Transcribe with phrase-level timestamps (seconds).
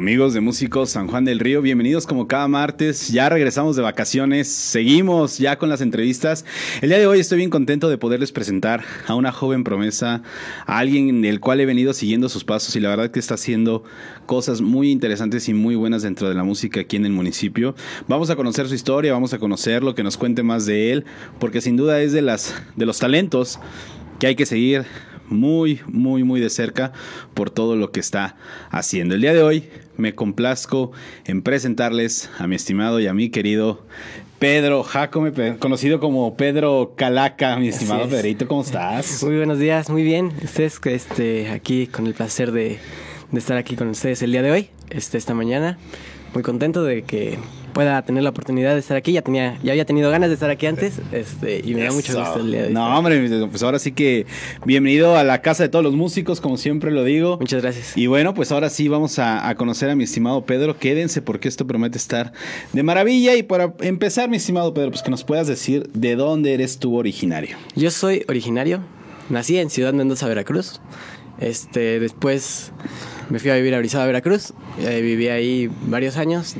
[0.00, 3.08] Amigos de Músicos San Juan del Río, bienvenidos como cada martes.
[3.08, 6.46] Ya regresamos de vacaciones, seguimos ya con las entrevistas.
[6.80, 10.22] El día de hoy estoy bien contento de poderles presentar a una joven promesa,
[10.64, 13.84] a alguien del cual he venido siguiendo sus pasos y la verdad que está haciendo
[14.24, 17.74] cosas muy interesantes y muy buenas dentro de la música aquí en el municipio.
[18.08, 21.04] Vamos a conocer su historia, vamos a conocerlo, que nos cuente más de él,
[21.38, 23.60] porque sin duda es de las de los talentos
[24.18, 24.86] que hay que seguir
[25.30, 26.92] muy, muy, muy de cerca
[27.34, 28.36] por todo lo que está
[28.70, 29.14] haciendo.
[29.14, 30.92] El día de hoy me complazco
[31.24, 33.86] en presentarles a mi estimado y a mi querido
[34.38, 39.22] Pedro Jacome, conocido como Pedro Calaca, mi estimado Pedrito, ¿cómo estás?
[39.22, 40.32] Muy buenos días, muy bien.
[40.42, 42.78] Ustedes este, aquí con el placer de,
[43.30, 45.78] de estar aquí con ustedes el día de hoy, este, esta mañana.
[46.32, 47.38] Muy contento de que
[47.70, 49.12] pueda tener la oportunidad de estar aquí.
[49.12, 52.18] Ya tenía, ya había tenido ganas de estar aquí antes, este, y me da mucho
[52.18, 52.74] gusto el día de hoy.
[52.74, 54.26] No, hombre, pues ahora sí que
[54.64, 57.38] bienvenido a la casa de todos los músicos, como siempre lo digo.
[57.38, 57.96] Muchas gracias.
[57.96, 60.78] Y bueno, pues ahora sí vamos a, conocer a mi estimado Pedro.
[60.78, 62.32] Quédense porque esto promete estar
[62.72, 63.36] de maravilla.
[63.36, 66.96] Y para empezar, mi estimado Pedro, pues que nos puedas decir de dónde eres tú
[66.96, 67.56] originario.
[67.74, 68.80] Yo soy originario,
[69.28, 70.80] nací en Ciudad Mendoza, Veracruz.
[71.40, 72.72] Este, después
[73.30, 74.52] me fui a vivir a Orizaba, Veracruz.
[74.78, 76.56] Eh, viví ahí varios años.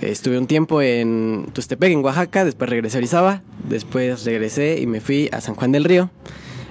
[0.00, 5.00] Estuve un tiempo en Tustepec, en Oaxaca, después regresé a Orizaba, después regresé y me
[5.00, 6.10] fui a San Juan del Río,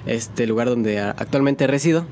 [0.05, 2.05] este lugar donde actualmente resido.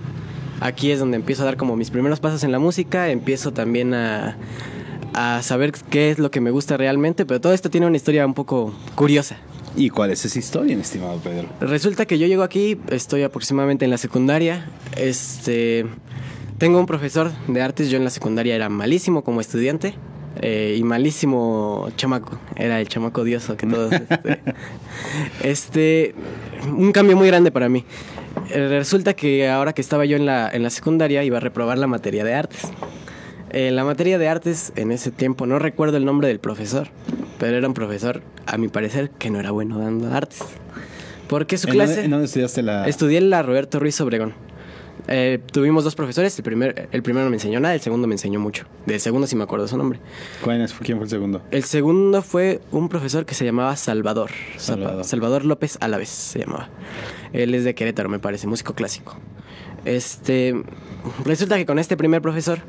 [0.59, 3.93] Aquí es donde empiezo a dar como mis primeros pasos en la música, empiezo también
[3.93, 4.37] a,
[5.13, 8.25] a saber qué es lo que me gusta realmente, pero todo esto tiene una historia
[8.25, 9.37] un poco curiosa.
[9.75, 11.47] ¿Y cuál es esa historia, estimado Pedro?
[11.59, 15.85] Resulta que yo llego aquí, estoy aproximadamente en la secundaria, este...
[16.59, 19.95] Tengo un profesor de artes, yo en la secundaria era malísimo como estudiante,
[20.41, 22.37] eh, y malísimo chamaco.
[22.55, 23.93] Era el chamaco odioso que todos.
[25.43, 26.15] Este, este,
[26.69, 27.83] un cambio muy grande para mí.
[28.49, 31.77] Eh, resulta que ahora que estaba yo en la, en la secundaria iba a reprobar
[31.77, 32.61] la materia de artes.
[33.49, 36.87] En la materia de artes, en ese tiempo, no recuerdo el nombre del profesor,
[37.37, 40.39] pero era un profesor, a mi parecer, que no era bueno dando artes.
[41.27, 42.05] Porque su clase...
[42.05, 42.87] ¿En dónde estudiaste la...?
[42.87, 44.33] Estudié en la Roberto Ruiz Obregón.
[45.07, 48.15] Eh, tuvimos dos profesores, el, primer, el primero no me enseñó nada, el segundo me
[48.15, 48.65] enseñó mucho.
[48.85, 49.99] Del segundo sí me acuerdo su nombre.
[50.43, 51.41] ¿Quién fue el segundo?
[51.51, 54.31] El segundo fue un profesor que se llamaba Salvador.
[54.57, 55.03] Salvador.
[55.03, 56.69] Salvador López Álaves se llamaba.
[57.33, 59.17] Él es de Querétaro, me parece, músico clásico.
[59.85, 60.55] Este,
[61.25, 62.59] resulta que con este primer profesor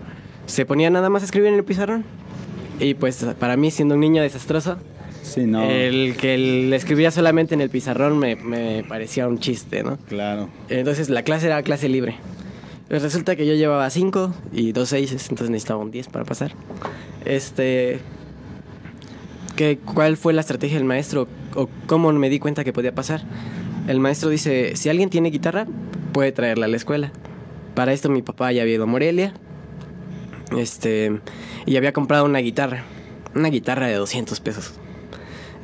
[0.47, 2.05] se ponía nada más a escribir en el pizarrón.
[2.81, 4.79] Y pues para mí, siendo un niño desastroso,
[5.37, 9.99] el que le escribía solamente en el pizarrón me, parecía un chiste, ¿no?
[10.09, 10.49] Claro.
[10.69, 12.17] Entonces la clase era clase libre.
[12.89, 16.53] Pues resulta que yo llevaba 5 y dos 6, entonces necesitaba un 10 para pasar.
[17.25, 18.01] Este.
[19.57, 23.23] ¿qué, ¿Cuál fue la estrategia del maestro o cómo me di cuenta que podía pasar?
[23.89, 25.67] El maestro dice: si alguien tiene guitarra,
[26.13, 27.11] puede traerla a la escuela.
[27.75, 29.33] Para esto mi papá ya había ido a Morelia.
[30.57, 31.21] Este.
[31.65, 32.85] Y había comprado una guitarra.
[33.35, 34.75] Una guitarra de 200 pesos.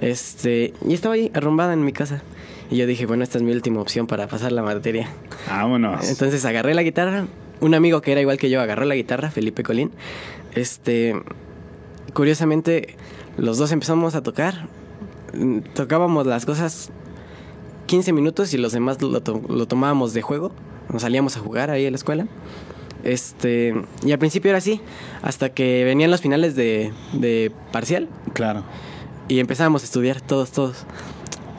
[0.00, 2.22] Este, y estaba ahí arrumbada en mi casa.
[2.70, 5.08] Y yo dije, bueno, esta es mi última opción para pasar la materia.
[5.48, 6.08] Vámonos.
[6.08, 7.26] Entonces agarré la guitarra.
[7.60, 9.90] Un amigo que era igual que yo agarró la guitarra, Felipe Colín.
[10.54, 11.14] Este,
[12.14, 12.96] curiosamente,
[13.36, 14.68] los dos empezamos a tocar.
[15.74, 16.90] Tocábamos las cosas
[17.86, 20.52] 15 minutos y los demás lo, tomábamos de juego.
[20.90, 22.26] Nos salíamos a jugar ahí en la escuela.
[23.02, 23.74] Este,
[24.04, 24.80] y al principio era así,
[25.22, 28.08] hasta que venían los finales de, de parcial.
[28.32, 28.64] Claro.
[29.30, 30.84] Y empezamos a estudiar todos, todos.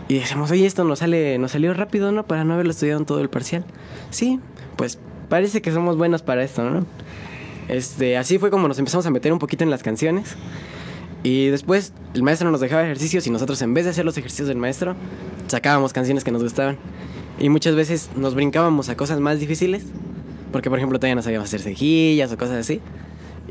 [0.10, 2.28] Y decíamos, oye, esto nos, sale, nos salió rápido, ¿no?
[2.28, 3.64] Para no haberlo estudiado en todo el parcial.
[4.10, 4.42] Sí,
[4.76, 5.00] pues
[5.30, 6.86] parece que somos buenos para esto, ¿no?
[7.70, 10.36] Este, así fue como nos empezamos a meter un poquito en las canciones.
[11.24, 14.50] Y después el maestro nos dejaba ejercicios y nosotros en vez de hacer los ejercicios
[14.50, 14.98] del maestro,
[15.48, 16.78] sacábamos canciones que nos gustaban.
[17.40, 19.86] Y muchas veces nos brincábamos a cosas más difíciles,
[20.52, 22.82] porque por ejemplo todavía no sabíamos hacer cejillas o cosas así.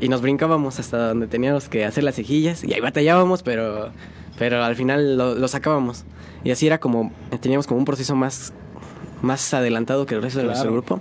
[0.01, 3.91] Y nos brincábamos hasta donde teníamos que hacer las cejillas y ahí batallábamos, pero,
[4.37, 6.03] pero al final lo, sacábamos.
[6.43, 8.51] Y así era como, teníamos como un proceso más,
[9.21, 10.99] más adelantado que el resto de nuestro grupo.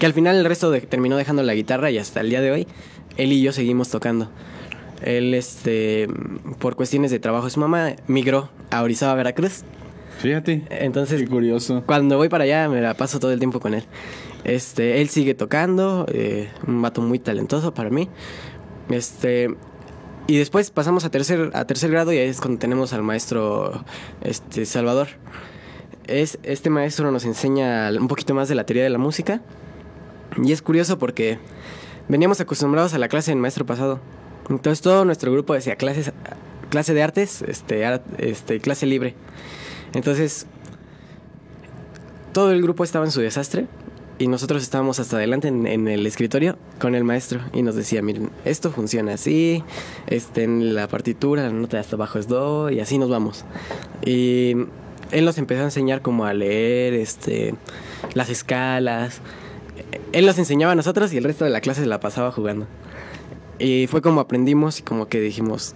[0.00, 2.66] Que al final el resto terminó dejando la guitarra y hasta el día de hoy
[3.16, 4.28] él y yo seguimos tocando.
[5.02, 6.08] Él, este,
[6.58, 9.62] por cuestiones de trabajo de su mamá, migró a Orizaba, Veracruz.
[10.18, 10.64] Fíjate.
[10.70, 11.82] Entonces, qué curioso.
[11.86, 13.84] Cuando voy para allá me la paso todo el tiempo con él.
[14.44, 18.08] Este, él sigue tocando, eh, un vato muy talentoso para mí.
[18.88, 19.54] Este,
[20.26, 23.84] y después pasamos a tercer, a tercer grado y ahí es cuando tenemos al maestro
[24.22, 25.08] este, Salvador.
[26.06, 29.40] Es, este maestro nos enseña un poquito más de la teoría de la música.
[30.42, 31.38] Y es curioso porque
[32.08, 34.00] veníamos acostumbrados a la clase del maestro pasado.
[34.48, 36.12] Entonces todo nuestro grupo decía clases,
[36.70, 37.84] clase de artes, este,
[38.18, 39.14] este, clase libre.
[39.94, 40.46] Entonces
[42.32, 43.66] todo el grupo estaba en su desastre
[44.20, 48.30] y nosotros estábamos hasta adelante en, el escritorio con el maestro y nos decía, miren,
[48.44, 49.64] esto funciona así,
[50.08, 53.46] este, en la partitura, la nota de hasta abajo es do y así nos vamos.
[54.04, 54.56] Y
[55.10, 57.54] él nos empezó a enseñar como a leer este,
[58.12, 59.22] las escalas.
[60.12, 62.66] Él nos enseñaba a nosotros y el resto de la clase se la pasaba jugando.
[63.58, 65.74] Y fue como aprendimos y como que dijimos,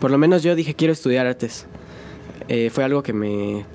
[0.00, 1.66] por lo menos yo dije quiero estudiar artes.
[2.48, 3.66] Eh, fue algo que me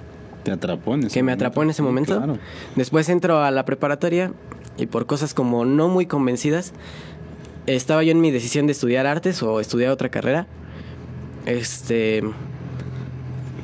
[0.47, 2.39] te atrapó en ese que me atrapó en ese momento.
[2.77, 4.31] Después entro a la preparatoria
[4.77, 6.71] y por cosas como no muy convencidas,
[7.65, 10.47] estaba yo en mi decisión de estudiar artes o estudiar otra carrera.
[11.45, 12.23] Este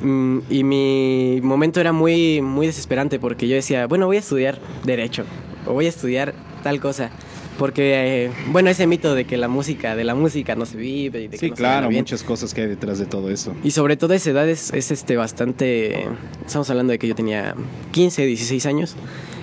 [0.02, 4.58] mm, y mi momento era muy muy desesperante porque yo decía, bueno, voy a estudiar
[4.84, 5.24] derecho
[5.66, 7.10] o voy a estudiar tal cosa.
[7.58, 11.22] Porque, eh, bueno, ese mito de que la música, de la música no se vive.
[11.22, 13.54] Y de sí, que claro, muchas cosas que hay detrás de todo eso.
[13.62, 16.06] Y sobre todo esa edad es, este bastante.
[16.44, 17.54] Estamos hablando de que yo tenía
[17.92, 18.96] 15, 16 años.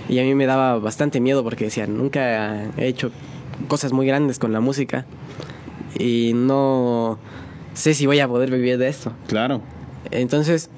[0.10, 3.12] Y a mí me daba bastante miedo porque decía, nunca he hecho
[3.68, 5.06] cosas muy grandes con la música.
[5.98, 7.18] Y no
[7.74, 9.14] sé si voy a poder vivir de esto.
[9.28, 9.62] Claro.
[10.10, 10.70] Entonces,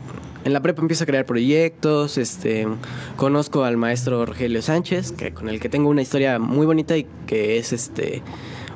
[0.45, 2.67] en la prepa empiezo a crear proyectos, este,
[3.15, 7.05] conozco al maestro Rogelio Sánchez, que, con el que tengo una historia muy bonita y
[7.27, 8.21] que es este,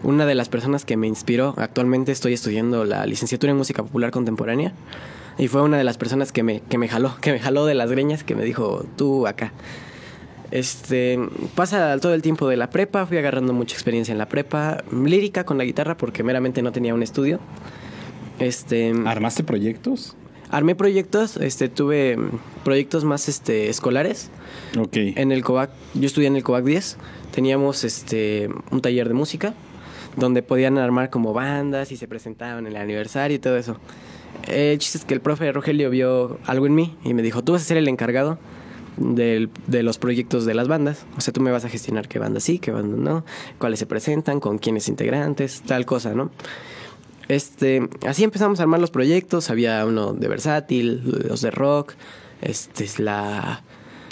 [0.04, 1.54] una de las personas que me inspiró.
[1.58, 4.74] Actualmente estoy estudiando la licenciatura en música popular contemporánea
[5.38, 7.75] y fue una de las personas que me, que me jaló, que me jaló de
[7.75, 9.52] las greñas, que me dijo, tú acá.
[10.50, 11.19] Este,
[11.56, 15.44] pasa todo el tiempo de la prepa, fui agarrando mucha experiencia en la prepa, lírica
[15.44, 17.40] con la guitarra porque meramente no tenía un estudio.
[18.40, 20.16] Este, ¿Armaste proyectos?
[20.49, 22.17] Armé proyectos, este, tuve
[22.63, 24.29] proyectos más este, escolares.
[24.79, 24.95] Ok.
[24.95, 26.97] En el COVAC, yo estudié en el COVAC 10,
[27.31, 29.53] teníamos este, un taller de música
[30.15, 33.77] donde podían armar como bandas y se presentaban en el aniversario y todo eso.
[34.47, 37.53] El chiste es que el profe Rogelio vio algo en mí y me dijo, tú
[37.53, 38.39] vas a ser el encargado
[38.97, 39.49] de
[39.83, 41.05] los proyectos de las bandas.
[41.17, 43.25] O sea, tú me vas a gestionar qué bandas sí, qué bandas no,
[43.59, 46.31] cuáles se presentan, con quiénes integrantes, tal cosa, ¿no?
[47.29, 49.50] Este, así empezamos a armar los proyectos.
[49.50, 51.94] Había uno de versátil, los de rock,
[52.41, 53.63] este, la,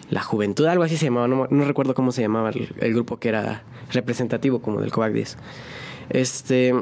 [0.09, 1.27] la juventud, algo así se llamaba.
[1.27, 5.37] No, recuerdo cómo se llamaba el, grupo que era representativo como del COVAC 10.
[6.09, 6.73] Este,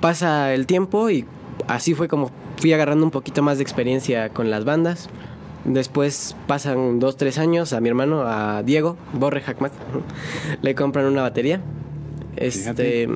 [0.00, 1.24] pasa el tiempo y
[1.68, 5.08] así fue como fui agarrando un poquito más de experiencia con las bandas.
[5.64, 9.72] Después pasan dos, tres años a mi hermano, a Diego, Borre Hackmack,
[10.62, 11.60] le compran una batería.
[12.36, 13.08] Este.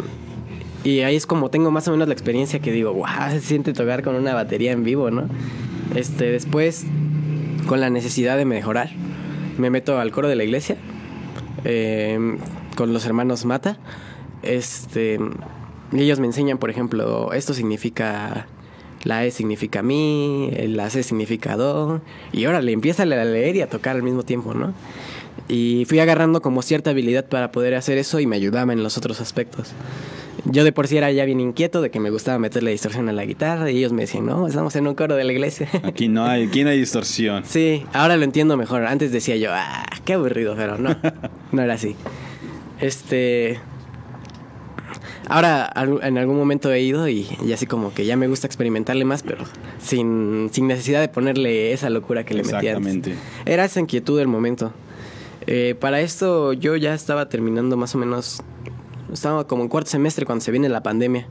[0.83, 3.73] Y ahí es como tengo más o menos la experiencia que digo, wow, se siente
[3.73, 5.29] tocar con una batería en vivo, ¿no?
[5.95, 6.87] Este, después,
[7.67, 8.91] con la necesidad de mejorar,
[9.59, 10.77] me meto al coro de la iglesia
[11.65, 12.39] em,
[12.77, 13.79] con los hermanos Mata.
[14.43, 15.19] Este,
[15.93, 18.47] y ellos me enseñan, por ejemplo, esto significa
[19.03, 22.03] la E significa mí, la C significa do,
[22.33, 24.75] y ahora le empieza a leer y a tocar al mismo tiempo, ¿no?
[25.49, 28.99] Y fui agarrando como cierta habilidad para poder hacer eso y me ayudaba en los
[28.99, 29.73] otros aspectos.
[30.45, 33.13] Yo de por sí era ya bien inquieto de que me gustaba meterle distorsión a
[33.13, 35.69] la guitarra y ellos me decían, no, estamos en un coro de la iglesia.
[35.83, 37.45] Aquí no hay, aquí no hay distorsión.
[37.45, 38.87] Sí, ahora lo entiendo mejor.
[38.87, 40.97] Antes decía yo, ah, qué aburrido, pero no,
[41.53, 41.97] no era así.
[42.81, 43.61] Este...
[45.29, 45.73] Ahora
[46.03, 47.25] en algún momento he ido y,
[47.55, 49.45] así como que ya me gusta experimentarle más, pero
[49.81, 52.59] sin, sin necesidad de ponerle esa locura que le metía.
[52.59, 53.15] Exactamente.
[53.47, 54.73] Era esa inquietud del momento.
[55.47, 58.43] Eh, para esto yo ya estaba terminando más o menos
[59.13, 61.27] estaba como en cuarto semestre cuando se viene la pandemia.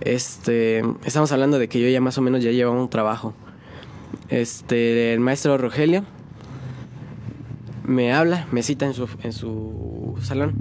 [0.00, 3.34] Este, estamos hablando de que yo ya más o menos ya llevaba un trabajo.
[4.28, 6.04] Este, el maestro Rogelio
[7.84, 10.54] me habla, me cita en su, en su salón.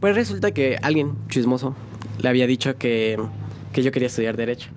[0.00, 1.74] Pues resulta que alguien chismoso
[2.20, 3.18] le había dicho que,
[3.72, 4.70] que yo quería estudiar Derecho.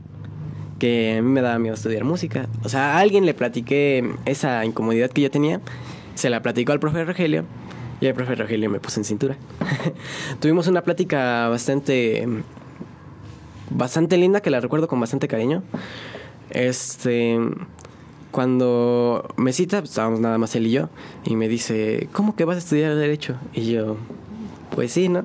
[0.79, 2.47] Que a mí me daba miedo estudiar música.
[2.63, 5.61] O sea, a alguien le platiqué esa incomodidad que yo tenía.
[6.15, 7.45] Se la platicó al profe Rogelio
[8.05, 9.35] y el profe Rogelio me puso en cintura.
[10.39, 12.27] Tuvimos una plática bastante.
[13.71, 15.63] bastante linda que la recuerdo con bastante cariño.
[16.51, 17.39] Este.
[18.29, 20.89] Cuando me cita, pues, estábamos nada más él y yo,
[21.23, 23.37] y me dice, ¿cómo que vas a estudiar Derecho?
[23.53, 23.95] Y yo,
[24.71, 25.23] pues sí, ¿no?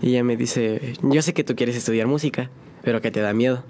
[0.00, 2.48] Y ella me dice, yo sé que tú quieres estudiar música,
[2.84, 3.64] pero que te da miedo.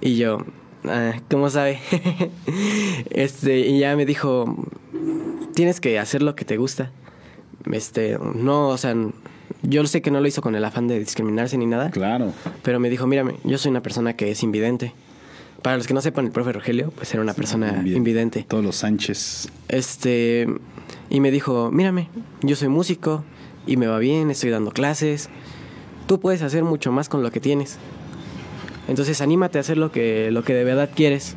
[0.00, 0.44] Y yo,
[0.84, 1.78] ah, ¿cómo sabe?
[3.10, 4.56] este, y ya me dijo,
[5.54, 6.90] tienes que hacer lo que te gusta.
[7.72, 8.94] Este, no, o sea,
[9.62, 11.90] yo sé que no lo hizo con el afán de discriminarse ni nada.
[11.90, 12.32] Claro.
[12.62, 14.92] Pero me dijo, mírame, yo soy una persona que es invidente.
[15.62, 18.44] Para los que no sepan, el profe Rogelio, pues era una persona invidente.
[18.46, 19.48] Todos los Sánchez.
[19.68, 20.46] Este,
[21.10, 22.08] y me dijo, mírame,
[22.42, 23.24] yo soy músico
[23.66, 25.28] y me va bien, estoy dando clases.
[26.06, 27.78] Tú puedes hacer mucho más con lo que tienes.
[28.86, 31.36] Entonces anímate a hacer lo que, lo que de verdad quieres.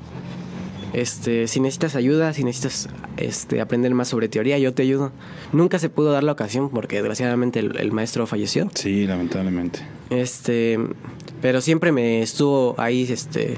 [0.94, 5.12] Este, si necesitas ayuda, si necesitas este, aprender más sobre teoría, yo te ayudo.
[5.54, 8.70] Nunca se pudo dar la ocasión porque desgraciadamente el, el maestro falleció.
[8.76, 9.80] Sí, lamentablemente.
[10.10, 10.78] Este,
[11.42, 13.56] pero siempre me estuvo ahí, este,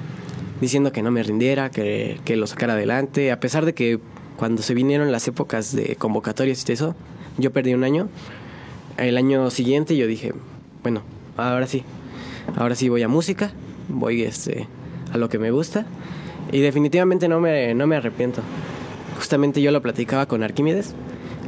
[0.61, 3.99] diciendo que no me rindiera, que, que lo sacara adelante, a pesar de que
[4.37, 6.95] cuando se vinieron las épocas de convocatorias y eso,
[7.39, 8.09] yo perdí un año.
[8.97, 10.33] El año siguiente yo dije,
[10.83, 11.01] bueno,
[11.35, 11.83] ahora sí,
[12.55, 13.51] ahora sí voy a música,
[13.89, 14.67] voy este,
[15.11, 15.87] a lo que me gusta
[16.51, 18.41] y definitivamente no me, no me arrepiento.
[19.17, 20.93] Justamente yo lo platicaba con Arquímedes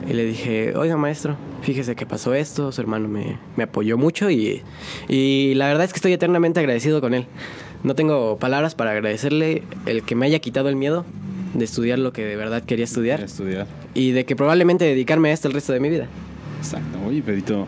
[0.09, 4.29] y le dije, oiga maestro, fíjese que pasó esto, su hermano me, me apoyó mucho
[4.29, 4.61] y,
[5.07, 7.25] y la verdad es que estoy eternamente agradecido con él.
[7.83, 11.05] No tengo palabras para agradecerle el que me haya quitado el miedo
[11.53, 13.21] de estudiar lo que de verdad quería estudiar.
[13.21, 13.67] estudiar.
[13.93, 16.07] Y de que probablemente dedicarme a esto el resto de mi vida.
[16.59, 16.97] Exacto.
[17.07, 17.67] Oye, Pedrito,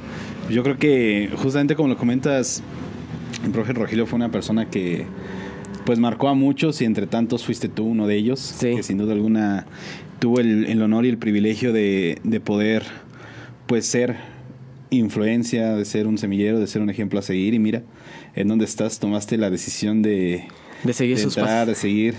[0.50, 2.64] yo creo que justamente como lo comentas,
[3.46, 5.06] el profe Rogelio fue una persona que
[5.88, 8.42] pues marcó a muchos y entre tantos fuiste tú uno de ellos.
[8.42, 8.76] Sí.
[8.76, 9.66] Que sin duda alguna
[10.20, 12.84] tuvo el, el honor y el privilegio de, de poder
[13.68, 14.18] pues ser
[14.90, 17.54] influencia, de ser un semillero, de ser un ejemplo a seguir.
[17.54, 17.84] Y mira,
[18.36, 20.44] en dónde estás, tomaste la decisión de,
[20.84, 21.68] De seguir de sus entrar, pasos.
[21.70, 22.16] de seguir.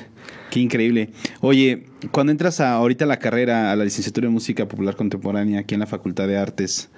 [0.51, 1.11] Qué increíble.
[1.43, 5.61] Oye, cuando entras a, ahorita a la carrera, a la licenciatura en Música Popular Contemporánea,
[5.61, 6.89] aquí en la Facultad de Artes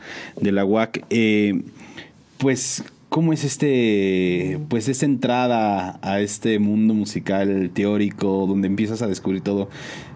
[0.41, 1.63] de la UAC, eh,
[2.39, 9.07] pues, ¿cómo es este, pues, esta entrada a este mundo musical teórico, donde empiezas a
[9.07, 9.69] descubrir todo?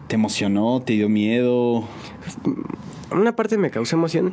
[0.09, 0.81] ¿Te emocionó?
[0.81, 1.87] ¿Te dio miedo?
[3.11, 4.33] Una parte me causó emoción.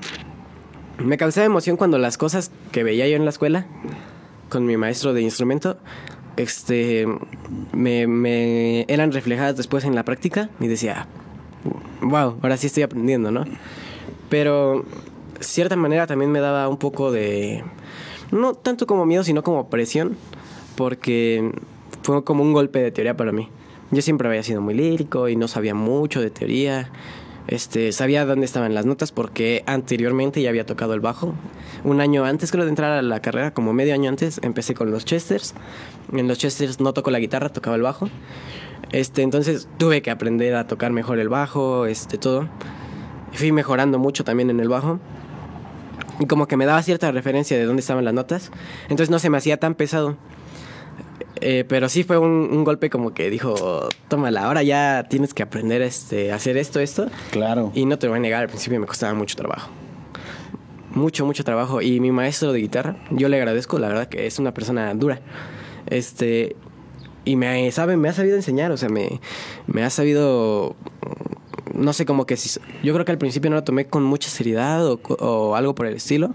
[0.97, 3.65] Me causaba emoción cuando las cosas que veía yo en la escuela
[4.49, 5.77] con mi maestro de instrumento
[6.37, 7.07] este
[7.73, 11.07] me, eran reflejadas después en la práctica y decía
[12.01, 13.45] wow ahora sí estoy aprendiendo no
[14.29, 14.85] pero
[15.39, 17.63] cierta manera también me daba un poco de
[18.31, 20.17] no tanto como miedo sino como presión
[20.75, 21.51] porque
[22.03, 23.49] fue como un golpe de teoría para mí
[23.91, 26.91] yo siempre había sido muy lírico y no sabía mucho de teoría
[27.47, 31.33] este, sabía dónde estaban las notas porque anteriormente ya había tocado el bajo.
[31.83, 34.91] Un año antes, creo, de entrar a la carrera, como medio año antes, empecé con
[34.91, 35.53] los Chesters.
[36.13, 38.09] En los Chesters no toco la guitarra, tocaba el bajo.
[38.91, 42.47] Este, entonces tuve que aprender a tocar mejor el bajo, este, todo.
[43.33, 44.99] Fui mejorando mucho también en el bajo.
[46.19, 48.51] Y como que me daba cierta referencia de dónde estaban las notas.
[48.83, 50.17] Entonces no se me hacía tan pesado.
[51.43, 55.41] Eh, pero sí fue un, un golpe como que dijo, tómala, ahora ya tienes que
[55.41, 57.07] aprender este, a hacer esto, esto.
[57.31, 57.71] Claro.
[57.73, 59.71] Y no te voy a negar, al principio me costaba mucho trabajo.
[60.91, 61.81] Mucho, mucho trabajo.
[61.81, 65.21] Y mi maestro de guitarra, yo le agradezco, la verdad que es una persona dura.
[65.87, 66.55] Este.
[67.23, 69.19] Y me sabe, me ha sabido enseñar, o sea, me,
[69.67, 70.75] me ha sabido.
[71.73, 72.59] No sé, como que si.
[72.83, 75.95] Yo creo que al principio no lo tomé con mucha seriedad o, algo por el
[75.95, 76.33] estilo.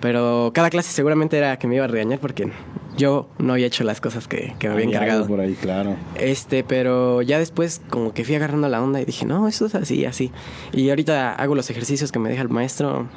[0.00, 2.52] Pero cada clase seguramente era que me iba a regañar porque
[2.94, 5.26] yo no había hecho las cosas que, que me había encargado.
[5.26, 5.96] Por ahí, claro.
[6.16, 9.74] Este, pero ya después como que fui agarrando la onda y dije, no, esto es
[9.74, 10.30] así, así.
[10.72, 13.08] Y ahorita hago los ejercicios que me deja el maestro,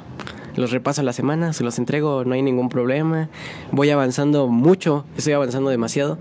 [0.56, 3.28] los repaso a la semana, se los entrego, no hay ningún problema.
[3.70, 6.18] Voy avanzando mucho, estoy avanzando demasiado.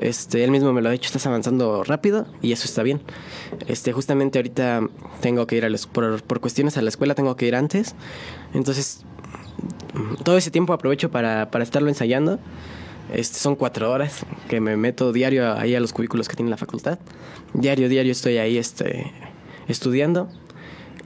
[0.00, 3.00] Este, él mismo me lo ha dicho, estás avanzando rápido y eso está bien.
[3.66, 4.82] Este, justamente ahorita
[5.20, 7.94] tengo que ir a por, cuestiones a la escuela, tengo que ir antes.
[8.54, 9.02] Entonces,
[10.24, 12.38] todo ese tiempo aprovecho para, para estarlo ensayando.
[13.12, 16.58] Este, son cuatro horas que me meto diario ahí a los cubículos que tiene la
[16.58, 16.98] facultad.
[17.54, 19.12] Diario, diario estoy ahí este,
[19.66, 20.28] estudiando.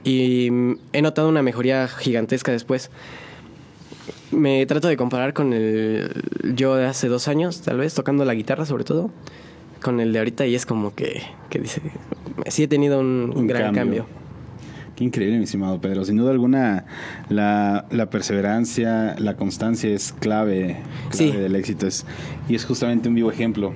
[0.03, 2.91] Y mm, he notado una mejoría gigantesca después.
[4.35, 6.09] Me trato de comparar con el
[6.55, 9.11] yo de hace dos años, tal vez, tocando la guitarra sobre todo,
[9.81, 11.81] con el de ahorita y es como que, que dice,
[12.47, 14.03] sí he tenido un, Un gran cambio.
[14.05, 14.23] cambio.
[14.95, 16.05] Qué increíble, mi estimado Pedro.
[16.05, 16.85] Sin duda alguna,
[17.29, 20.77] la, la perseverancia, la constancia es clave,
[21.09, 21.31] clave Sí.
[21.31, 21.87] del éxito.
[21.87, 22.05] Es,
[22.47, 23.73] y es justamente un vivo ejemplo.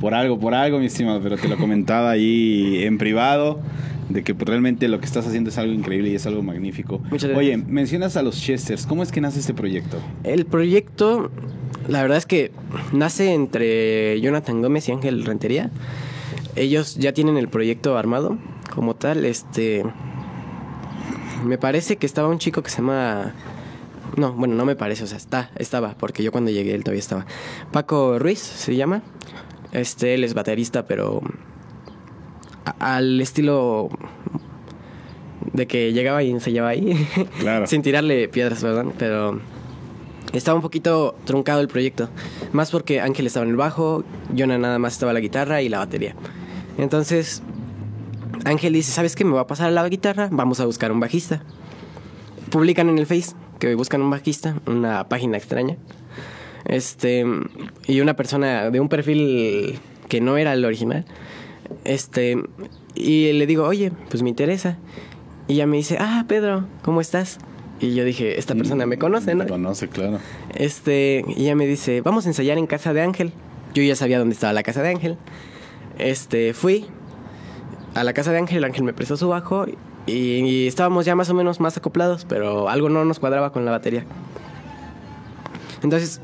[0.00, 3.60] Por algo, por algo, mi estimado, pero te lo comentaba ahí en privado,
[4.10, 7.00] de que realmente lo que estás haciendo es algo increíble y es algo magnífico.
[7.10, 8.86] Muchas Oye, mencionas a los Chesters.
[8.86, 9.98] ¿Cómo es que nace este proyecto?
[10.24, 11.30] El proyecto,
[11.88, 12.50] la verdad es que
[12.92, 15.70] nace entre Jonathan Gómez y Ángel Rentería.
[16.56, 18.36] Ellos ya tienen el proyecto armado
[18.74, 19.24] como tal.
[19.24, 19.84] Este,
[21.44, 23.34] me parece que estaba un chico que se llama,
[24.16, 27.00] no, bueno, no me parece, o sea, está, estaba, porque yo cuando llegué él todavía
[27.00, 27.26] estaba.
[27.72, 29.02] Paco Ruiz se llama.
[29.72, 31.22] Este, él es baterista, pero
[32.64, 33.88] al estilo
[35.52, 37.06] de que llegaba y ensayaba ahí.
[37.40, 37.66] Claro.
[37.68, 39.40] Sin tirarle piedras, perdón, pero
[40.32, 42.08] estaba un poquito truncado el proyecto.
[42.52, 44.04] Más porque Ángel estaba en el bajo,
[44.36, 46.14] Jonah nada más estaba la guitarra y la batería.
[46.78, 47.42] Entonces,
[48.44, 49.24] Ángel dice, ¿sabes qué?
[49.24, 51.42] Me va a pasar a la guitarra, vamos a buscar un bajista.
[52.50, 55.76] Publican en el Face que buscan un bajista, una página extraña.
[56.64, 57.24] Este,
[57.86, 61.04] y una persona de un perfil que no era el original,
[61.84, 62.36] Este,
[62.94, 64.78] y le digo, oye, pues me interesa.
[65.48, 67.38] Y ella me dice, ah, Pedro, ¿cómo estás?
[67.80, 69.44] Y yo dije, esta persona me conoce, ¿no?
[69.44, 70.18] Me conoce, claro.
[70.54, 73.32] Este, y ella me dice, vamos a ensayar en casa de Ángel.
[73.74, 75.16] Yo ya sabía dónde estaba la casa de Ángel.
[75.98, 76.86] Este, fui
[77.94, 79.66] a la casa de Ángel, Ángel me prestó su bajo
[80.06, 83.64] y, y estábamos ya más o menos más acoplados, pero algo no nos cuadraba con
[83.64, 84.04] la batería.
[85.82, 86.20] Entonces,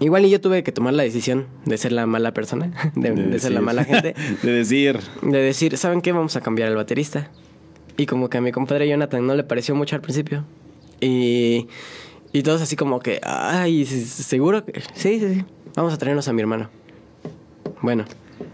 [0.00, 3.38] igual y yo tuve que tomar la decisión de ser la mala persona, de, de
[3.38, 6.12] ser la mala gente, de decir, de decir, ¿saben qué?
[6.12, 7.30] Vamos a cambiar al baterista.
[7.96, 10.44] Y como que a mi compadre Jonathan no le pareció mucho al principio.
[11.00, 11.66] Y,
[12.32, 14.80] y todos así como que, ay, ¿se- seguro que...
[14.94, 15.44] Sí, sí, sí.
[15.74, 16.70] Vamos a traernos a mi hermano.
[17.82, 18.04] Bueno,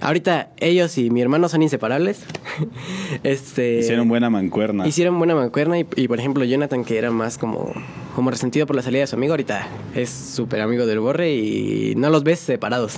[0.00, 2.24] ahorita ellos y mi hermano son inseparables.
[3.22, 3.80] este...
[3.80, 4.86] hicieron buena mancuerna.
[4.86, 7.72] Hicieron buena mancuerna y, y, por ejemplo Jonathan que era más como,
[8.14, 11.94] como resentido por la salida de su amigo, ahorita es súper amigo del Borre y
[11.96, 12.96] no los ves separados.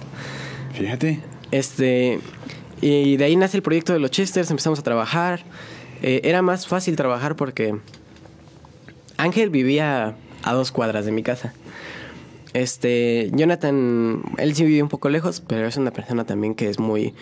[0.75, 1.21] Fíjate.
[1.51, 2.21] Este,
[2.81, 5.41] y de ahí nace el proyecto de los Chesters, empezamos a trabajar.
[6.03, 7.77] Eh, era más fácil trabajar porque
[9.17, 11.55] Ángel vivía a dos cuadras de mi casa.
[12.53, 16.79] Este, Jonathan, él sí vivía un poco lejos, pero es una persona también que es
[16.79, 17.15] muy,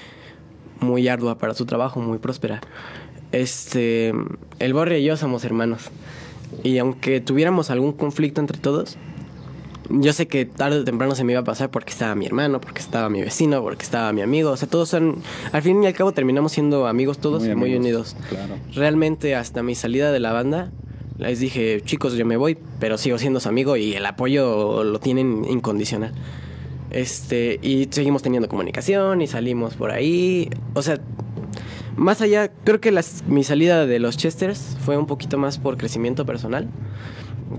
[0.81, 2.61] muy ardua para su trabajo, muy próspera.
[3.33, 4.13] Este,
[4.59, 5.91] el Borre y yo somos hermanos.
[6.63, 8.97] Y aunque tuviéramos algún conflicto entre todos,
[9.91, 12.61] yo sé que tarde o temprano se me iba a pasar porque estaba mi hermano,
[12.61, 14.51] porque estaba mi vecino, porque estaba mi amigo.
[14.51, 15.17] O sea, todos son.
[15.53, 18.17] Al fin y al cabo terminamos siendo amigos todos y muy unidos.
[18.29, 18.55] Claro.
[18.75, 20.71] Realmente, hasta mi salida de la banda,
[21.19, 24.99] les dije, chicos, yo me voy, pero sigo siendo su amigo y el apoyo lo
[25.01, 26.13] tienen incondicional.
[26.91, 30.49] Este, y seguimos teniendo comunicación y salimos por ahí.
[30.75, 31.01] O sea,
[31.97, 32.93] más allá, creo que
[33.27, 36.69] mi salida de los Chesters fue un poquito más por crecimiento personal.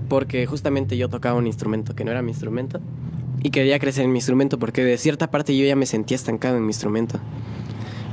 [0.08, 2.80] Porque justamente yo tocaba un instrumento que no era mi instrumento.
[3.42, 6.56] Y quería crecer en mi instrumento porque de cierta parte yo ya me sentía estancado
[6.56, 7.20] en mi instrumento.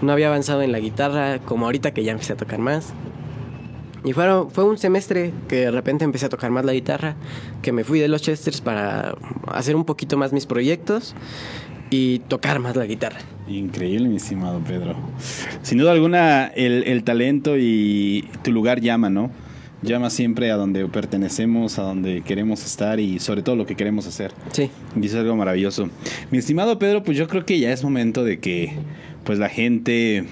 [0.02, 2.94] No había avanzado en la guitarra como ahorita que ya empecé a tocar más.
[4.06, 7.16] Y fue un semestre que de repente empecé a tocar más la guitarra,
[7.62, 9.16] que me fui de los Chesters para
[9.48, 11.16] hacer un poquito más mis proyectos
[11.90, 13.20] y tocar más la guitarra.
[13.58, 14.96] Increíble, mi estimado Pedro.
[15.62, 19.30] Sin duda alguna, el, el talento y tu lugar llama, ¿no?
[19.84, 24.08] Llama siempre a donde pertenecemos, a donde queremos estar y sobre todo lo que queremos
[24.08, 24.32] hacer.
[24.52, 24.70] Sí.
[24.96, 25.89] Y eso es algo maravilloso.
[26.32, 28.74] Mi estimado Pedro, pues yo creo que ya es momento de que
[29.24, 30.26] pues la gente,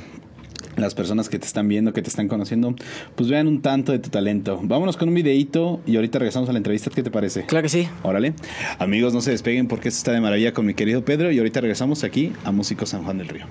[0.76, 2.76] las personas que te están viendo, que te están conociendo,
[3.16, 4.60] pues vean un tanto de tu talento.
[4.64, 6.90] Vámonos con un videíto y ahorita regresamos a la entrevista.
[6.94, 7.46] ¿Qué te parece?
[7.46, 7.88] Claro que sí.
[8.04, 8.34] Órale.
[8.80, 11.62] Amigos, no se despeguen porque esto está de maravilla con mi querido Pedro y ahorita
[11.62, 13.46] regresamos aquí a Músico San Juan del Río.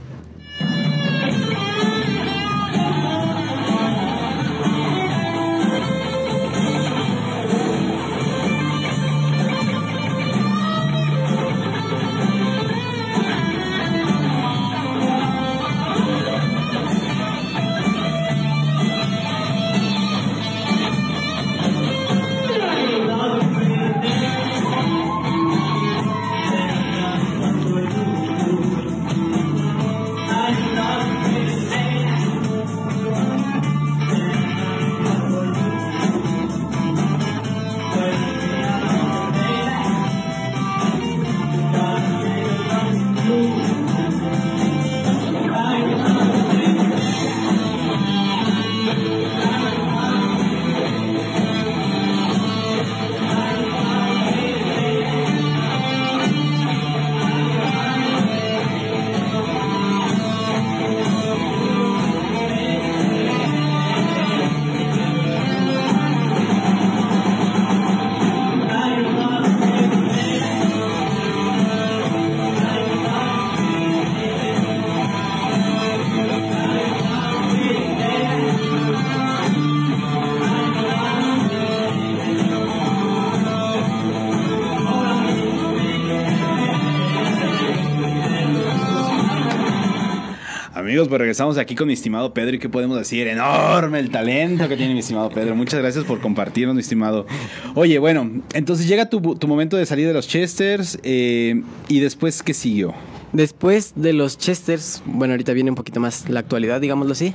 [91.10, 94.76] Pues regresamos aquí con mi estimado Pedro y qué podemos decir, enorme el talento que
[94.76, 95.56] tiene mi estimado Pedro.
[95.56, 97.26] Muchas gracias por compartirnos, mi estimado.
[97.74, 102.42] Oye, bueno, entonces llega tu, tu momento de salir de los Chesters eh, y después,
[102.42, 102.94] ¿qué siguió?
[103.32, 107.34] Después de los Chesters, bueno, ahorita viene un poquito más la actualidad, digámoslo así.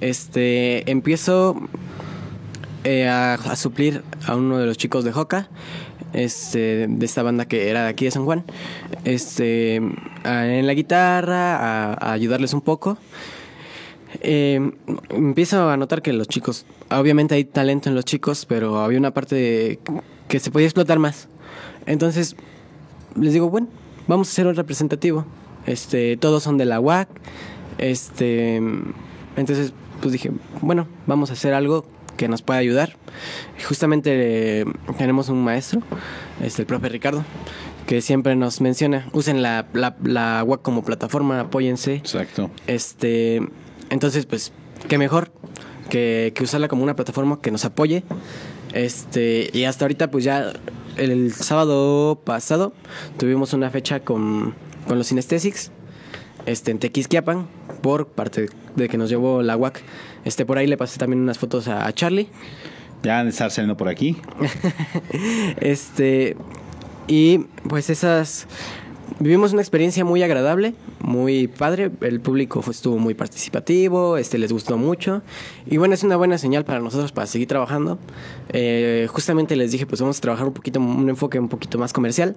[0.00, 1.56] Este, empiezo
[2.82, 5.48] eh, a, a suplir a uno de los chicos de Joca,
[6.14, 8.44] este, de esta banda que era de aquí de San Juan,
[9.04, 12.96] este, en la guitarra, a ayudarles un poco.
[14.20, 14.60] Eh,
[15.10, 19.12] empiezo a notar que los chicos, obviamente hay talento en los chicos, pero había una
[19.12, 19.78] parte de-
[20.28, 21.28] que se podía explotar más.
[21.86, 22.36] Entonces
[23.20, 23.68] les digo, bueno,
[24.06, 25.26] vamos a hacer un representativo.
[25.66, 27.08] Este, todos son de la UAC.
[27.78, 28.56] Este,
[29.36, 31.84] entonces, pues dije, bueno, vamos a hacer algo
[32.16, 32.96] que nos pueda ayudar.
[33.66, 34.10] Justamente
[34.60, 34.64] eh,
[34.98, 35.82] tenemos un maestro,
[36.42, 37.24] este, el profe Ricardo,
[37.86, 41.96] que siempre nos menciona, usen la, la, la WAC como plataforma, apóyense.
[41.96, 42.50] Exacto.
[42.66, 43.42] Este,
[43.90, 44.52] entonces, pues,
[44.88, 45.32] qué mejor
[45.90, 48.04] que, que usarla como una plataforma que nos apoye.
[48.72, 50.52] Este, y hasta ahorita, pues ya
[50.96, 52.72] el sábado pasado
[53.18, 54.54] tuvimos una fecha con,
[54.88, 55.70] con los Synestesics
[56.46, 57.46] este, en Tequisquiapan
[57.82, 59.82] por parte de que nos llevó la UAC.
[60.24, 62.28] Este, por ahí le pasé también unas fotos a, a Charlie.
[63.02, 64.16] Ya han de estar saliendo por aquí.
[65.60, 66.36] este,
[67.06, 68.46] y pues esas
[69.20, 71.90] vivimos una experiencia muy agradable, muy padre.
[72.00, 75.22] El público fue, estuvo muy participativo, este les gustó mucho.
[75.66, 77.98] Y bueno, es una buena señal para nosotros para seguir trabajando.
[78.50, 81.92] Eh, justamente les dije, pues vamos a trabajar un poquito, un enfoque un poquito más
[81.92, 82.36] comercial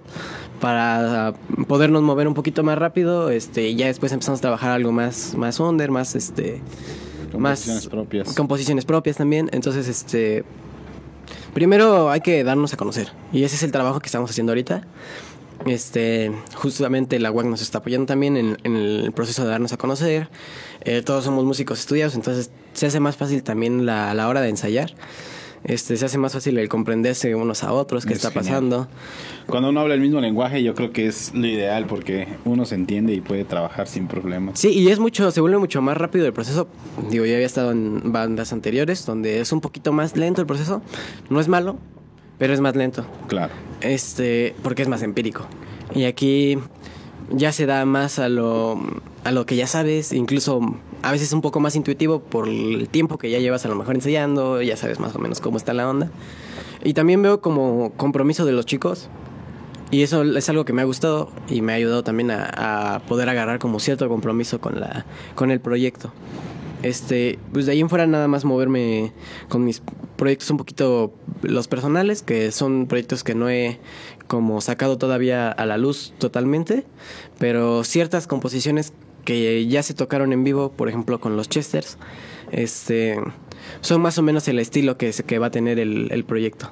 [0.60, 1.34] para
[1.68, 3.30] podernos mover un poquito más rápido.
[3.30, 6.62] Este, y ya después empezamos a trabajar algo más, más under, más este.
[7.32, 8.34] Composiciones más propias.
[8.34, 9.50] composiciones propias también.
[9.52, 10.44] Entonces, este.
[11.54, 13.12] Primero hay que darnos a conocer.
[13.34, 14.84] Y ese es el trabajo que estamos haciendo ahorita.
[15.68, 19.78] Este, justamente la UAC nos está apoyando también en, en el proceso de darnos a
[19.78, 20.30] conocer.
[20.82, 24.50] Eh, todos somos músicos estudiados, entonces se hace más fácil también la, la hora de
[24.50, 24.94] ensayar.
[25.64, 28.46] Este, se hace más fácil el comprenderse unos a otros, qué Es está genial.
[28.54, 28.88] pasando.
[29.48, 32.76] Cuando uno habla el mismo lenguaje, yo creo que es lo ideal porque uno se
[32.76, 34.60] entiende y puede trabajar sin problemas.
[34.60, 36.68] Sí, y es mucho, se vuelve mucho más rápido el proceso.
[37.10, 40.82] Digo, yo había estado en bandas anteriores donde es un poquito más lento el proceso.
[41.30, 41.78] No es malo,
[42.38, 43.06] pero es más lento.
[43.28, 43.52] Claro.
[43.82, 45.46] Este, porque es más empírico.
[45.94, 46.58] Y aquí
[47.32, 48.80] ya se da más a lo,
[49.24, 50.62] a lo que ya sabes, incluso
[51.02, 53.96] a veces un poco más intuitivo por el tiempo que ya llevas a lo mejor
[53.96, 56.10] ensayando, ya sabes más o menos cómo está la onda.
[56.84, 59.10] Y también veo como compromiso de los chicos.
[59.90, 63.00] Y eso es algo que me ha gustado y me ha ayudado también a, a
[63.00, 66.12] poder agarrar como cierto compromiso con, la, con el proyecto.
[66.84, 69.12] Este, pues de ahí en fuera nada más moverme
[69.50, 69.82] con mis
[70.16, 73.80] proyectos un poquito los personales, que son proyectos que no he
[74.28, 76.86] como sacado todavía a la luz totalmente,
[77.40, 78.94] pero ciertas composiciones
[79.26, 81.98] que ya se tocaron en vivo, por ejemplo con los Chesters,
[82.52, 83.20] este,
[83.82, 86.70] son más o menos el estilo que, que va a tener el, el proyecto.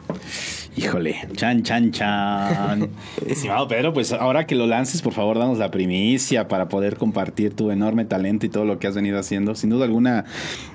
[0.77, 2.89] Híjole, chan, chan, chan.
[3.25, 7.53] Estimado Pedro, pues ahora que lo lances, por favor, danos la primicia para poder compartir
[7.53, 9.55] tu enorme talento y todo lo que has venido haciendo.
[9.55, 10.25] Sin duda alguna,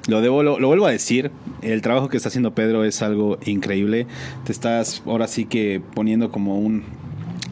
[0.09, 1.31] lo, debo, lo, lo vuelvo a decir,
[1.61, 4.07] el trabajo que está haciendo Pedro es algo increíble.
[4.45, 6.83] Te estás ahora sí que poniendo como un,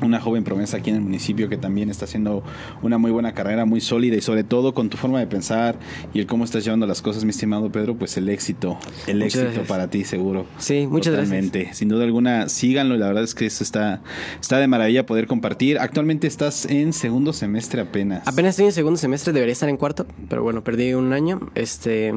[0.03, 2.43] una joven promesa aquí en el municipio que también está haciendo
[2.83, 5.79] una muy buena carrera, muy sólida y sobre todo con tu forma de pensar
[6.15, 9.27] y el cómo estás llevando las cosas, mi estimado Pedro, pues el éxito, el Muchas
[9.27, 9.67] éxito gracias.
[9.69, 10.47] para ti seguro.
[10.59, 11.31] Sí, muchas gracias.
[11.31, 11.75] Totalmente.
[11.75, 12.97] Sin duda alguna, síganlo.
[12.97, 14.03] La verdad es que eso está,
[14.41, 15.79] está de maravilla poder compartir.
[15.79, 18.27] Actualmente estás en segundo semestre apenas.
[18.27, 21.41] Apenas estoy en segundo semestre, debería estar en cuarto, pero bueno, perdí un año.
[21.55, 22.15] Este,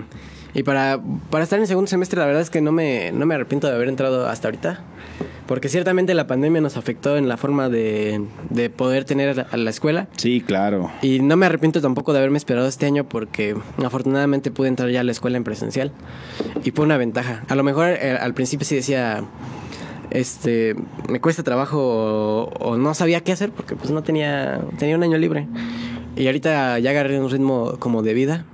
[0.54, 3.36] y para, para estar en segundo semestre, la verdad es que no me, no me
[3.36, 4.82] arrepiento de haber entrado hasta ahorita.
[5.48, 9.70] Porque ciertamente la pandemia nos afectó en la forma de, de poder tener a la
[9.70, 10.08] escuela.
[10.16, 10.92] Sí, claro.
[11.02, 15.02] Y no me arrepiento tampoco de haberme esperado este año porque afortunadamente pude entrar ya
[15.02, 15.92] a la escuela en presencial.
[16.64, 17.44] Y fue una ventaja.
[17.50, 19.26] A lo mejor eh, al principio sí decía,
[20.10, 20.76] este,
[21.10, 25.04] me cuesta trabajo o, o no sabía qué hacer porque pues no tenía, tenía un
[25.04, 25.48] año libre.
[26.16, 28.46] Y ahorita ya agarré un ritmo como de vida,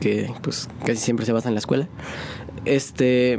[0.00, 1.88] que pues casi siempre se basa en la escuela.
[2.64, 3.38] Este,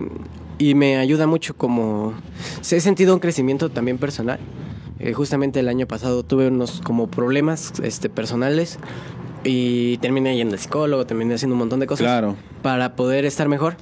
[0.57, 2.13] y me ayuda mucho como...
[2.59, 4.39] He sentido un crecimiento también personal.
[4.99, 8.79] Eh, justamente el año pasado tuve unos como problemas este, personales
[9.43, 12.35] y terminé yendo al psicólogo, terminé haciendo un montón de cosas Claro.
[12.63, 13.77] para poder estar mejor.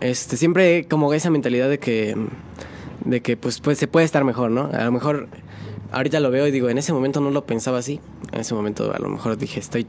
[0.00, 2.16] Este, siempre como esa mentalidad de que,
[3.04, 4.68] de que pues, pues se puede estar mejor, ¿no?
[4.72, 5.28] A lo mejor
[5.90, 8.00] ahorita lo veo y digo, en ese momento no lo pensaba así.
[8.32, 9.86] En ese momento a lo mejor dije, estoy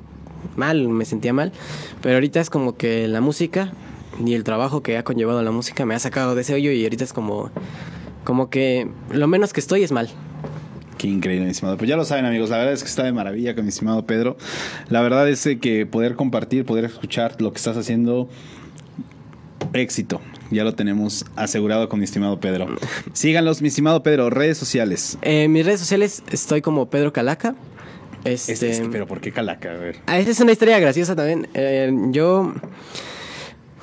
[0.55, 1.51] mal, me sentía mal.
[2.01, 3.71] Pero ahorita es como que la música
[4.23, 6.83] y el trabajo que ha conllevado la música me ha sacado de ese hoyo y
[6.83, 7.49] ahorita es como,
[8.23, 10.09] como que lo menos que estoy es mal.
[10.97, 11.77] Qué increíble, mi estimado.
[11.77, 12.49] Pues ya lo saben, amigos.
[12.49, 14.37] La verdad es que está de maravilla con mi estimado Pedro.
[14.89, 18.29] La verdad es que poder compartir, poder escuchar lo que estás haciendo.
[19.73, 20.21] Éxito.
[20.51, 22.67] Ya lo tenemos asegurado con mi estimado Pedro.
[23.13, 24.29] Síganlos, mi estimado Pedro.
[24.29, 25.17] Redes sociales.
[25.23, 27.55] En mis redes sociales estoy como Pedro Calaca.
[28.23, 29.71] Este, Es- es- pero ¿por qué calaca?
[29.71, 29.97] A ver.
[30.05, 31.47] Ah, esa es una historia graciosa también.
[31.53, 32.53] Eh, yo,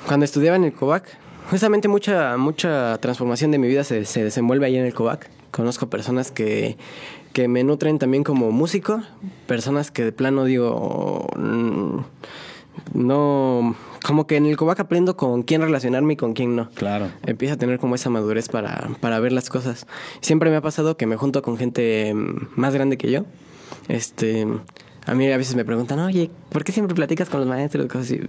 [0.07, 1.03] cuando estudiaba en el COVAC,
[1.49, 5.29] justamente mucha, mucha transformación de mi vida se, se desenvuelve ahí en el COVAC.
[5.51, 6.77] Conozco personas que,
[7.33, 9.01] que me nutren también como músico,
[9.47, 11.97] personas que de plano digo, mm,
[12.93, 16.69] no, como que en el COVAC aprendo con quién relacionarme y con quién no.
[16.71, 17.09] Claro.
[17.25, 19.85] Empiezo a tener como esa madurez para, para ver las cosas.
[20.21, 23.25] Siempre me ha pasado que me junto con gente mm, más grande que yo.
[23.87, 24.45] Este,
[25.07, 27.87] A mí a veces me preguntan, oye, ¿por qué siempre platicas con los maestros?
[27.87, 28.21] Cosas así.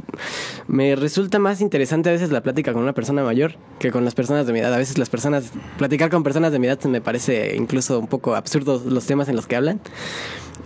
[0.69, 4.15] Me resulta más interesante a veces la plática con una persona mayor que con las
[4.15, 4.73] personas de mi edad.
[4.73, 8.35] A veces las personas, platicar con personas de mi edad me parece incluso un poco
[8.35, 9.81] absurdo los temas en los que hablan.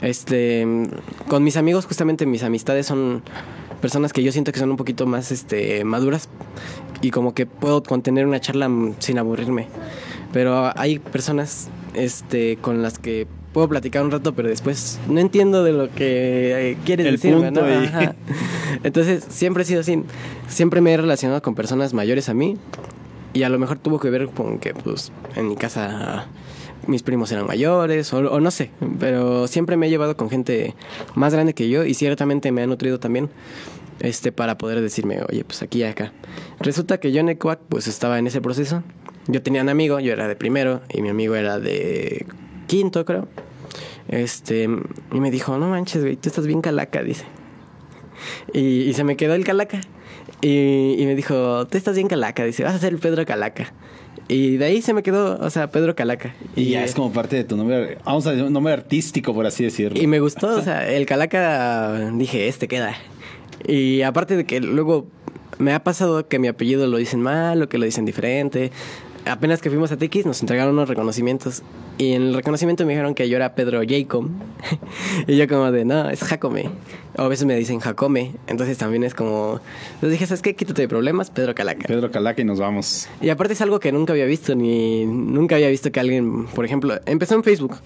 [0.00, 0.64] Este,
[1.26, 3.22] con mis amigos, justamente mis amistades son
[3.80, 6.28] personas que yo siento que son un poquito más este, maduras
[7.02, 9.66] y como que puedo contener una charla sin aburrirme.
[10.32, 13.26] Pero hay personas este, con las que
[13.56, 17.62] puedo platicar un rato, pero después no entiendo de lo que eh, quieres decirme, ¿no?
[18.84, 20.02] Entonces, siempre he sido así.
[20.46, 22.58] Siempre me he relacionado con personas mayores a mí.
[23.32, 26.26] Y a lo mejor tuvo que ver con que, pues, en mi casa
[26.86, 28.72] mis primos eran mayores, o, o no sé.
[29.00, 30.74] Pero siempre me he llevado con gente
[31.14, 33.30] más grande que yo y ciertamente me ha nutrido también
[34.00, 36.12] este para poder decirme, oye, pues aquí y acá.
[36.60, 38.82] Resulta que yo en Ecuac, pues estaba en ese proceso.
[39.28, 42.26] Yo tenía un amigo, yo era de primero y mi amigo era de
[42.66, 43.26] quinto, creo.
[44.08, 47.24] Este, y me dijo, no manches, güey, tú estás bien calaca, dice.
[48.52, 49.80] Y, y se me quedó el calaca.
[50.40, 53.72] Y, y, me dijo, tú estás bien calaca, dice, vas a ser el Pedro Calaca.
[54.28, 56.34] Y de ahí se me quedó, o sea, Pedro Calaca.
[56.56, 59.32] Y, y ya es como parte de tu nombre, vamos a decir, un nombre artístico,
[59.32, 60.00] por así decirlo.
[60.00, 62.96] Y me gustó, o sea, el Calaca, dije, este queda.
[63.66, 65.06] Y aparte de que luego
[65.58, 68.70] me ha pasado que mi apellido lo dicen mal o que lo dicen diferente
[69.26, 71.62] apenas que fuimos a TX nos entregaron unos reconocimientos.
[71.98, 74.28] Y en el reconocimiento me dijeron que yo era Pedro Jacob.
[75.26, 76.70] Y yo como de no, es Jacome
[77.16, 78.32] o a veces me dicen Jacome.
[78.46, 79.60] Entonces también es como
[80.02, 80.54] les dije, ¿sabes qué?
[80.54, 83.08] Quítate de problemas, Pedro Calaca Pedro Calaca y nos vamos.
[83.20, 86.64] Y aparte es algo que nunca había visto ni nunca había visto que alguien, por
[86.64, 87.76] ejemplo, empezó en Facebook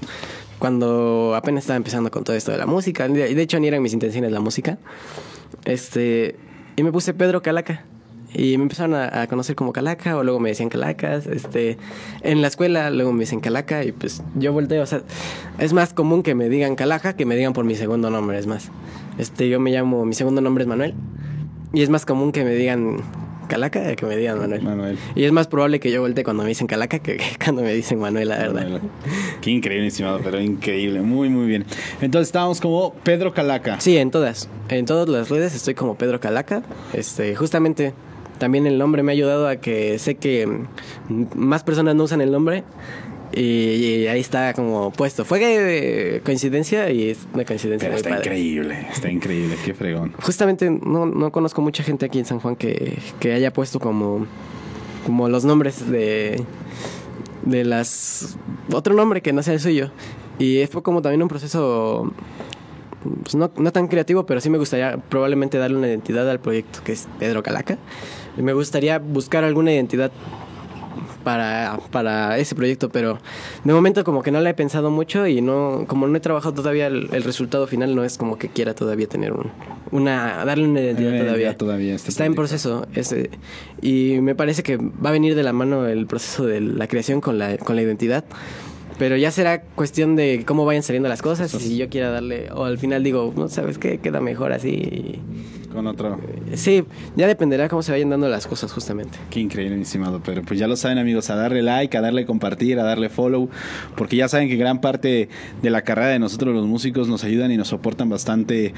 [0.59, 3.07] cuando apenas estaba empezando con todo esto de la música.
[3.07, 4.79] Y de hecho ni eran mis intenciones la música.
[5.65, 6.37] Este
[6.77, 7.85] y me puse Pedro Calaca
[8.33, 11.27] y me empezaron a, a, conocer como Calaca, o luego me decían Calacas.
[11.27, 11.79] Este,
[12.23, 14.83] en la escuela luego me dicen Calaca, y pues yo volteo.
[14.83, 15.03] O sea,
[15.59, 18.47] es más común que me digan Calaca que me digan por mi segundo nombre, es
[18.47, 18.71] más.
[19.19, 20.95] Este, yo me llamo, mi segundo nombre es Manuel.
[21.73, 23.03] Y es más común que me digan
[23.51, 24.63] Calaca que me digan Manuel.
[24.63, 24.99] Manuel.
[25.17, 27.75] Y es más probable que yo voltee cuando me dicen Calaca que, que cuando me
[27.75, 28.63] dicen Manuel, la verdad.
[28.63, 28.83] Manuel.
[29.41, 31.01] Qué increíble, estimado, pero increíble.
[31.01, 31.65] Muy, muy bien.
[32.01, 33.81] Entonces estábamos como Pedro Calaca.
[33.81, 34.49] Sí, en todas.
[34.69, 36.63] En todas las redes estoy como Pedro Calaca.
[36.93, 37.93] Este, justamente
[38.41, 40.49] también el nombre me ha ayudado a que sé que
[41.37, 42.65] más personas no usan el nombre
[43.33, 45.25] y, y ahí está como puesto.
[45.25, 47.89] Fue coincidencia y es una coincidencia.
[47.89, 48.25] Pero está padre.
[48.25, 50.13] increíble, está increíble, qué fregón.
[50.21, 54.27] Justamente no, no conozco mucha gente aquí en San Juan que, que haya puesto como,
[55.07, 56.43] como los nombres de,
[57.45, 58.37] de las...
[58.73, 59.93] Otro nombre que no sea el suyo.
[60.39, 62.11] Y fue como también un proceso
[63.23, 66.81] pues no, no, tan creativo, pero sí me gustaría probablemente darle una identidad al proyecto
[66.85, 67.79] que es Pedro Calaca.
[68.39, 70.11] Y me gustaría buscar alguna identidad
[71.25, 73.19] para, para ese proyecto, pero
[73.65, 76.55] de momento como que no la he pensado mucho y no, como no he trabajado
[76.55, 79.51] todavía el, el resultado final, no es como que quiera todavía tener un,
[79.91, 81.57] una, darle una identidad eh, todavía.
[81.57, 82.33] todavía este Está proyecto.
[82.33, 83.31] en proceso ese,
[83.83, 87.21] y me parece que va a venir de la mano el proceso de la creación
[87.21, 88.25] con la, con la identidad.
[88.99, 91.55] Pero ya será cuestión de cómo vayan saliendo las cosas.
[91.55, 95.19] Y si yo quiera darle, o al final digo, no sabes qué, queda mejor así.
[95.73, 96.19] Con otro.
[96.55, 99.19] Sí, ya dependerá cómo se vayan dando las cosas, justamente.
[99.31, 100.21] Qué increíble, estimado.
[100.25, 103.49] Pero pues ya lo saben, amigos, a darle like, a darle compartir, a darle follow.
[103.97, 105.29] Porque ya saben que gran parte
[105.63, 108.75] de la carrera de nosotros, los músicos, nos ayudan y nos soportan bastante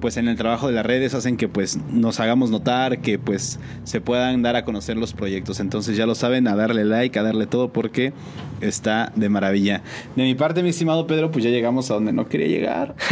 [0.00, 3.58] pues en el trabajo de las redes hacen que pues nos hagamos notar, que pues
[3.84, 5.60] se puedan dar a conocer los proyectos.
[5.60, 8.12] Entonces ya lo saben, a darle like, a darle todo porque
[8.60, 9.82] está de maravilla.
[10.16, 12.94] De mi parte, mi estimado Pedro, pues ya llegamos a donde no quería llegar.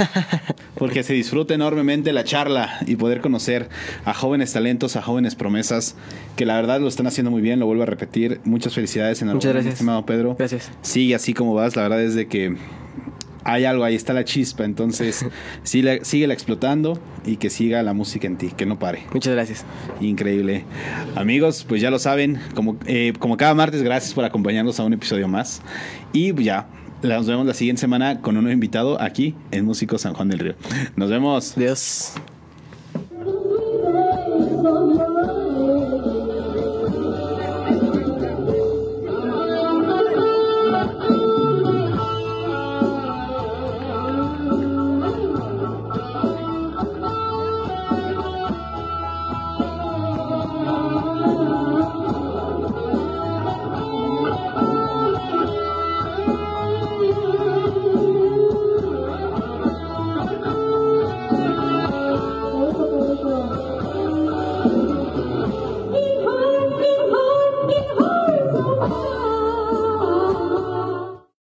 [0.77, 3.69] Porque se disfruta enormemente la charla y poder conocer
[4.05, 5.97] a jóvenes talentos, a jóvenes promesas,
[6.37, 8.41] que la verdad lo están haciendo muy bien, lo vuelvo a repetir.
[8.45, 9.75] Muchas felicidades en Muchas gracias.
[9.75, 10.37] estimado Pedro.
[10.39, 10.71] Gracias.
[10.83, 12.57] Sigue así como vas, la verdad es de que
[13.49, 15.25] hay algo, ahí está la chispa, entonces
[15.63, 19.05] sigue, síguela explotando y que siga la música en ti, que no pare.
[19.13, 19.65] Muchas gracias.
[20.01, 20.65] Increíble.
[21.17, 24.93] Amigos, pues ya lo saben, como, eh, como cada martes, gracias por acompañarnos a un
[24.93, 25.63] episodio más.
[26.13, 26.69] Y ya,
[27.03, 30.41] nos vemos la siguiente semana con un nuevo invitado aquí en Músico San Juan del
[30.41, 30.55] Río.
[30.97, 31.57] Nos vemos.
[31.57, 32.15] Adiós.